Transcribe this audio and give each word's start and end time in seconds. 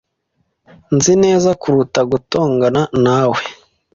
Nzi 0.95 1.13
neza 1.23 1.49
kuruta 1.61 2.01
gutongana 2.11 2.81
na 3.03 3.19
we. 3.31 3.41